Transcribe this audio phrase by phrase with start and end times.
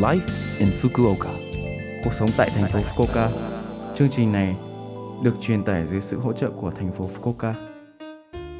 [0.00, 0.20] Life
[0.58, 1.28] in Fukuoka.
[2.04, 3.28] Cuộc sống tại thành phố Fukuoka.
[3.94, 4.56] Chương trình này
[5.24, 7.54] được truyền tải dưới sự hỗ trợ của thành phố Fukuoka.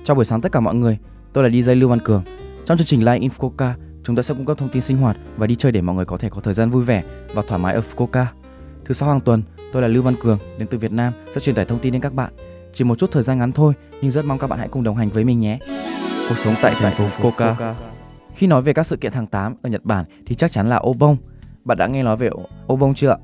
[0.05, 0.99] Chào buổi sáng tất cả mọi người,
[1.33, 2.23] tôi là DJ Lưu Văn Cường.
[2.67, 3.73] Trong chương trình Live in Fukuoka,
[4.05, 6.05] chúng ta sẽ cung cấp thông tin sinh hoạt và đi chơi để mọi người
[6.05, 7.03] có thể có thời gian vui vẻ
[7.35, 8.25] và thoải mái ở Fukuoka.
[8.85, 11.57] Thứ sáu hàng tuần, tôi là Lưu Văn Cường đến từ Việt Nam sẽ truyền
[11.57, 12.33] tải thông tin đến các bạn.
[12.73, 13.73] Chỉ một chút thời gian ngắn thôi,
[14.03, 15.59] nhưng rất mong các bạn hãy cùng đồng hành với mình nhé.
[16.29, 17.75] Cuộc sống tại thành phố Fukuoka.
[18.35, 20.81] Khi nói về các sự kiện tháng 8 ở Nhật Bản thì chắc chắn là
[20.87, 21.17] Obon.
[21.65, 22.31] Bạn đã nghe nói về
[22.67, 23.17] ô bông chưa ạ?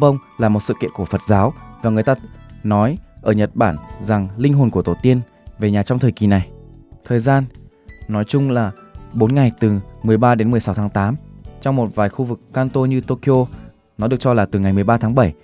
[0.00, 2.14] bông là một sự kiện của Phật giáo và người ta
[2.62, 5.20] nói ở Nhật Bản rằng linh hồn của tổ tiên
[5.58, 6.48] về nhà trong thời kỳ này.
[7.04, 7.44] Thời gian
[8.08, 8.70] nói chung là
[9.12, 11.16] 4 ngày từ 13 đến 16 tháng 8.
[11.60, 13.46] Trong một vài khu vực Kanto như Tokyo,
[13.98, 15.34] nó được cho là từ ngày 13 tháng 7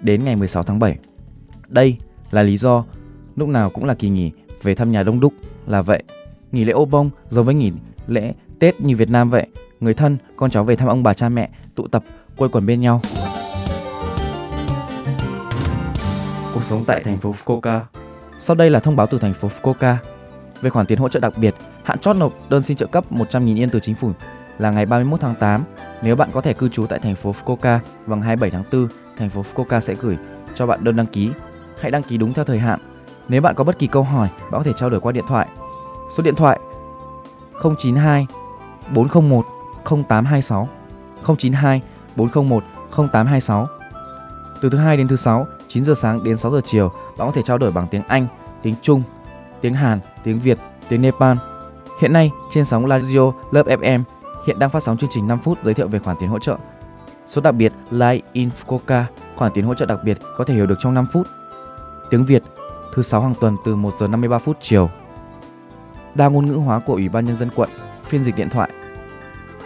[0.00, 0.98] đến ngày 16 tháng 7.
[1.68, 1.96] Đây
[2.30, 2.84] là lý do
[3.36, 4.32] lúc nào cũng là kỳ nghỉ
[4.62, 5.32] về thăm nhà đông đúc
[5.66, 6.02] là vậy.
[6.52, 7.72] Nghỉ lễ Obon giống với nghỉ
[8.06, 9.46] lễ Tết như Việt Nam vậy.
[9.80, 12.04] Người thân, con cháu về thăm ông bà cha mẹ, tụ tập,
[12.36, 13.00] quây quần bên nhau.
[16.54, 17.80] Cuộc sống tại thành phố Fukuoka
[18.38, 19.96] Sau đây là thông báo từ thành phố Fukuoka
[20.60, 23.56] về khoản tiền hỗ trợ đặc biệt, hạn chót nộp đơn xin trợ cấp 100.000
[23.56, 24.12] yên từ chính phủ
[24.58, 25.64] là ngày 31 tháng 8.
[26.02, 28.88] Nếu bạn có thể cư trú tại thành phố Fukuoka vào ngày 27 tháng 4,
[29.16, 30.16] thành phố Fukuoka sẽ gửi
[30.54, 31.30] cho bạn đơn đăng ký.
[31.80, 32.80] Hãy đăng ký đúng theo thời hạn.
[33.28, 35.48] Nếu bạn có bất kỳ câu hỏi, bạn có thể trao đổi qua điện thoại.
[36.10, 36.60] Số điện thoại
[37.78, 38.26] 092
[38.94, 39.46] 401
[39.84, 40.68] 0826
[41.38, 41.82] 092
[42.16, 43.66] 401 0826
[44.60, 47.32] Từ thứ hai đến thứ sáu, 9 giờ sáng đến 6 giờ chiều, bạn có
[47.32, 48.26] thể trao đổi bằng tiếng Anh,
[48.62, 49.02] tiếng Trung,
[49.60, 50.58] tiếng Hàn, tiếng Việt,
[50.88, 51.36] tiếng Nepal.
[52.00, 54.02] Hiện nay, trên sóng Radio Love FM
[54.46, 56.56] hiện đang phát sóng chương trình 5 phút giới thiệu về khoản tiền hỗ trợ.
[57.26, 59.02] Số đặc biệt Live in Fukuoka,
[59.36, 61.26] khoản tiền hỗ trợ đặc biệt có thể hiểu được trong 5 phút.
[62.10, 62.42] Tiếng Việt,
[62.94, 64.90] thứ sáu hàng tuần từ 1 giờ 53 phút chiều.
[66.14, 67.68] Đa ngôn ngữ hóa của Ủy ban Nhân dân quận,
[68.08, 68.70] phiên dịch điện thoại.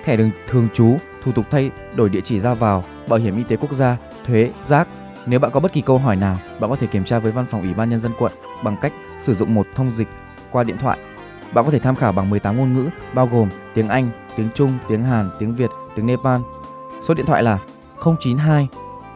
[0.04, 3.42] Thẻ đường thường trú, thủ tục thay đổi địa chỉ ra vào, bảo hiểm y
[3.42, 4.88] tế quốc gia, thuế, rác.
[5.26, 7.46] Nếu bạn có bất kỳ câu hỏi nào, bạn có thể kiểm tra với văn
[7.46, 8.32] phòng Ủy ban Nhân dân quận
[8.64, 10.08] bằng cách sử dụng một thông dịch
[10.50, 10.98] qua điện thoại.
[11.52, 14.72] Bạn có thể tham khảo bằng 18 ngôn ngữ bao gồm tiếng Anh, tiếng Trung,
[14.88, 16.40] tiếng Hàn, tiếng Việt, tiếng Nepal.
[17.02, 17.58] Số điện thoại là
[18.20, 18.68] 092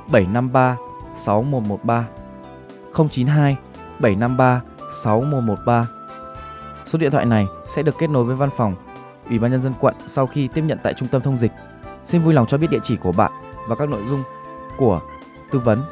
[0.06, 0.76] 753
[1.16, 2.06] 6113
[3.10, 3.56] 092
[4.00, 4.60] 753
[4.90, 5.97] 6113
[6.88, 8.74] Số điện thoại này sẽ được kết nối với văn phòng
[9.28, 11.52] Ủy ban nhân dân quận sau khi tiếp nhận tại trung tâm thông dịch.
[12.04, 13.32] Xin vui lòng cho biết địa chỉ của bạn
[13.68, 14.22] và các nội dung
[14.76, 15.00] của
[15.50, 15.82] tư vấn.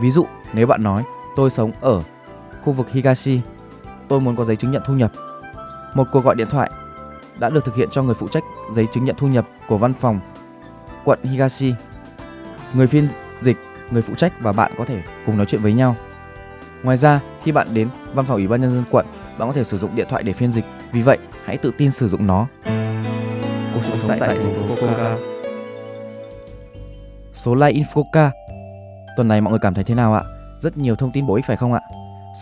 [0.00, 1.04] Ví dụ, nếu bạn nói
[1.36, 2.02] tôi sống ở
[2.64, 3.40] khu vực Higashi,
[4.08, 5.12] tôi muốn có giấy chứng nhận thu nhập.
[5.94, 6.70] Một cuộc gọi điện thoại
[7.38, 9.94] đã được thực hiện cho người phụ trách giấy chứng nhận thu nhập của văn
[9.94, 10.20] phòng
[11.04, 11.74] quận Higashi.
[12.74, 13.08] Người phiên
[13.42, 13.56] dịch,
[13.90, 15.96] người phụ trách và bạn có thể cùng nói chuyện với nhau.
[16.82, 19.06] Ngoài ra, khi bạn đến văn phòng Ủy ban nhân dân quận,
[19.38, 20.64] bạn có thể sử dụng điện thoại để phiên dịch.
[20.92, 22.46] Vì vậy, hãy tự tin sử dụng nó.
[23.74, 25.16] Cuộc sống tại thành phố Fukuoka.
[27.34, 28.30] Số like Infoca.
[29.16, 30.22] Tuần này mọi người cảm thấy thế nào ạ?
[30.60, 31.80] Rất nhiều thông tin bổ ích phải không ạ?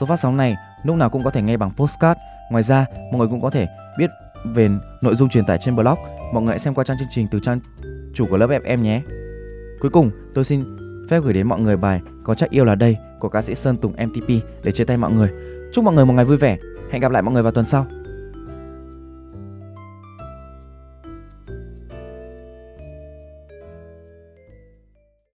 [0.01, 2.21] Số phát sóng này lúc nào cũng có thể nghe bằng postcard.
[2.51, 3.67] Ngoài ra, mọi người cũng có thể
[3.99, 4.11] biết
[4.45, 4.69] về
[5.01, 5.99] nội dung truyền tải trên blog.
[6.33, 7.61] Mọi người hãy xem qua trang chương trình từ trang
[8.15, 9.03] chủ của lớp FM nhé.
[9.81, 10.65] Cuối cùng, tôi xin
[11.11, 13.77] phép gửi đến mọi người bài Có chắc yêu là đây của ca sĩ Sơn
[13.77, 14.29] Tùng MTP
[14.63, 15.31] để chia tay mọi người.
[15.73, 16.59] Chúc mọi người một ngày vui vẻ.
[16.91, 17.87] Hẹn gặp lại mọi người vào tuần sau.